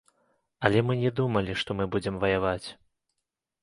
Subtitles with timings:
[0.69, 2.67] Але мы не думалі, што мы будзем ваяваць!